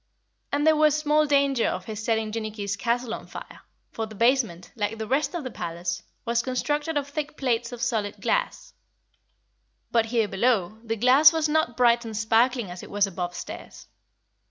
[0.51, 3.61] And there was small danger of his setting Jinnicky's castle on fire,
[3.91, 7.83] for the basement, like the rest of the palace, was constructed of thick plates of
[7.83, 8.73] solid glass.
[9.91, 13.85] But here below, the glass was not bright and sparkling as it was above stairs.